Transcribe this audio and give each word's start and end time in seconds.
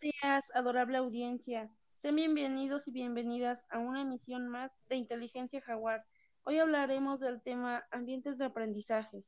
días, 0.00 0.50
adorable 0.54 0.96
audiencia. 0.96 1.68
Sean 1.98 2.16
bienvenidos 2.16 2.88
y 2.88 2.90
bienvenidas 2.90 3.62
a 3.70 3.78
una 3.78 4.00
emisión 4.00 4.48
más 4.48 4.72
de 4.88 4.96
Inteligencia 4.96 5.60
Jaguar. 5.60 6.04
Hoy 6.44 6.58
hablaremos 6.58 7.20
del 7.20 7.42
tema 7.42 7.82
ambientes 7.90 8.38
de 8.38 8.46
aprendizaje. 8.46 9.22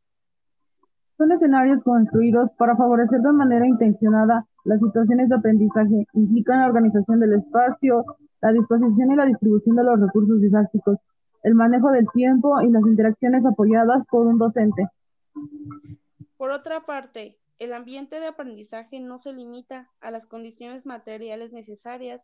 Son 1.17 1.31
escenarios 1.31 1.83
construidos 1.85 2.51
para 2.59 2.75
favorecer 2.75 3.21
de 3.21 3.33
manera 3.33 3.67
intencionada 3.67 4.47
las 4.65 4.81
situaciones 4.81 5.29
de 5.29 5.37
aprendizaje. 5.37 6.07
Implican 6.15 6.61
la 6.61 6.67
organización 6.67 7.21
del 7.21 7.35
espacio, 7.35 8.05
la 8.41 8.53
disposición 8.53 9.13
y 9.13 9.17
la 9.17 9.27
distribución 9.27 9.77
de 9.77 9.85
los 9.85 10.01
recursos 10.01 10.41
didácticos, 10.41 10.99
el 11.43 11.55
manejo 11.55 11.91
del 11.91 12.09
tiempo 12.13 12.61
y 12.63 12.71
las 12.71 12.83
interacciones 12.83 13.45
apoyadas 13.45 14.05
por 14.11 14.27
un 14.27 14.39
docente. 14.39 14.89
Por 16.37 16.51
otra 16.51 16.81
parte, 16.81 17.39
el 17.59 17.73
ambiente 17.73 18.21
de 18.21 18.27
aprendizaje 18.27 19.01
no 19.01 19.19
se 19.19 19.33
limita 19.33 19.91
a 20.01 20.11
las 20.11 20.27
condiciones 20.27 20.87
materiales 20.87 21.53
necesarias 21.53 22.23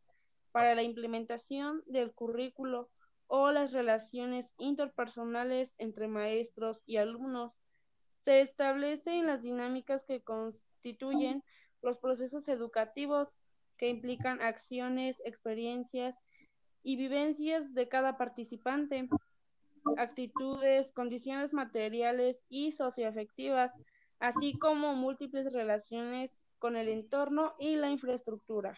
para 0.52 0.75
la 0.75 0.83
implementación 0.83 1.83
del 1.87 2.12
currículo 2.12 2.91
o 3.27 3.52
las 3.52 3.73
relaciones 3.73 4.51
interpersonales 4.59 5.73
entre 5.79 6.09
maestros 6.09 6.83
y 6.87 6.97
alumnos. 6.97 7.52
Se 8.24 8.41
establecen 8.41 9.27
las 9.27 9.43
dinámicas 9.43 10.05
que 10.05 10.21
constituyen 10.21 11.45
los 11.80 11.99
procesos 11.99 12.49
educativos 12.49 13.29
que 13.79 13.88
implican 13.88 14.43
acciones, 14.43 15.23
experiencias 15.24 16.16
y 16.83 16.97
vivencias 16.97 17.73
de 17.73 17.88
cada 17.88 18.19
participante, 18.19 19.09
actitudes, 19.97 20.93
condiciones 20.93 21.52
materiales 21.52 22.45
y 22.49 22.73
socioafectivas, 22.73 23.73
así 24.21 24.59
como 24.59 24.95
múltiples 24.95 25.52
relaciones 25.52 26.37
con 26.59 26.76
el 26.76 26.88
entorno 26.88 27.52
y 27.59 27.76
la 27.76 27.90
infraestructura. 27.90 28.74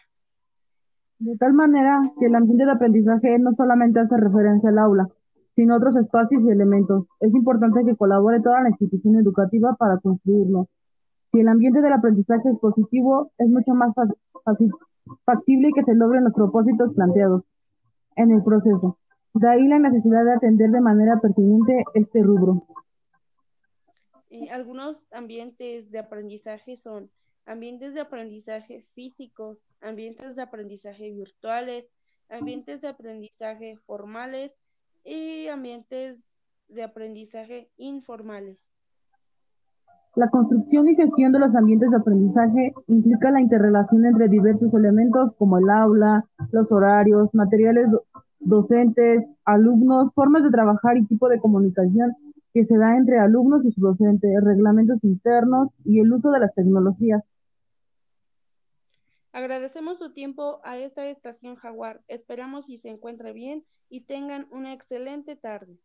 De 1.19 1.37
tal 1.37 1.53
manera 1.53 2.01
que 2.19 2.25
el 2.25 2.35
ambiente 2.35 2.65
de 2.65 2.71
aprendizaje 2.71 3.37
no 3.39 3.53
solamente 3.55 3.99
hace 3.99 4.17
referencia 4.17 4.69
al 4.69 4.79
aula, 4.79 5.07
sino 5.55 5.73
a 5.73 5.77
otros 5.77 5.95
espacios 5.97 6.41
y 6.43 6.49
elementos. 6.49 7.05
Es 7.19 7.33
importante 7.33 7.85
que 7.85 7.95
colabore 7.95 8.41
toda 8.41 8.61
la 8.61 8.69
institución 8.69 9.15
educativa 9.17 9.75
para 9.75 9.99
construirlo. 9.99 10.67
Si 11.31 11.39
el 11.39 11.47
ambiente 11.47 11.81
del 11.81 11.93
aprendizaje 11.93 12.49
es 12.49 12.59
positivo, 12.59 13.31
es 13.37 13.49
mucho 13.49 13.73
más 13.73 13.93
factible 15.25 15.71
que 15.73 15.83
se 15.83 15.95
logren 15.95 16.23
los 16.23 16.33
propósitos 16.33 16.93
planteados 16.93 17.43
en 18.15 18.31
el 18.31 18.43
proceso. 18.43 18.97
De 19.33 19.47
ahí 19.47 19.67
la 19.67 19.79
necesidad 19.79 20.23
de 20.25 20.33
atender 20.33 20.71
de 20.71 20.81
manera 20.81 21.19
pertinente 21.19 21.83
este 21.95 22.21
rubro. 22.21 22.63
Algunos 24.51 24.97
ambientes 25.11 25.91
de 25.91 25.99
aprendizaje 25.99 26.77
son 26.77 27.11
ambientes 27.45 27.93
de 27.93 28.01
aprendizaje 28.01 28.85
físicos, 28.93 29.59
ambientes 29.81 30.35
de 30.35 30.41
aprendizaje 30.41 31.11
virtuales, 31.11 31.85
ambientes 32.29 32.81
de 32.81 32.87
aprendizaje 32.87 33.77
formales 33.85 34.57
y 35.03 35.47
ambientes 35.47 36.31
de 36.67 36.83
aprendizaje 36.83 37.69
informales. 37.77 38.73
La 40.15 40.29
construcción 40.29 40.87
y 40.87 40.95
gestión 40.95 41.31
de 41.31 41.39
los 41.39 41.55
ambientes 41.55 41.89
de 41.89 41.97
aprendizaje 41.97 42.73
implica 42.87 43.31
la 43.31 43.41
interrelación 43.41 44.05
entre 44.05 44.29
diversos 44.29 44.73
elementos 44.73 45.35
como 45.37 45.57
el 45.57 45.69
aula, 45.69 46.25
los 46.51 46.71
horarios, 46.71 47.29
materiales 47.33 47.87
docentes, 48.39 49.25
alumnos, 49.45 50.13
formas 50.13 50.43
de 50.43 50.51
trabajar 50.51 50.97
y 50.97 51.05
tipo 51.05 51.29
de 51.29 51.39
comunicación 51.39 52.15
que 52.53 52.65
se 52.65 52.77
da 52.77 52.95
entre 52.95 53.19
alumnos 53.19 53.65
y 53.65 53.71
su 53.71 53.81
docente, 53.81 54.27
reglamentos 54.41 55.03
internos 55.03 55.69
y 55.83 55.99
el 55.99 56.13
uso 56.13 56.31
de 56.31 56.39
las 56.39 56.53
tecnologías. 56.53 57.23
Agradecemos 59.31 59.97
su 59.97 60.13
tiempo 60.13 60.61
a 60.63 60.77
esta 60.77 61.07
estación 61.07 61.55
Jaguar. 61.55 62.03
Esperamos 62.07 62.69
y 62.69 62.77
se 62.77 62.89
encuentre 62.89 63.33
bien 63.33 63.65
y 63.89 64.01
tengan 64.01 64.47
una 64.51 64.73
excelente 64.73 65.35
tarde. 65.35 65.79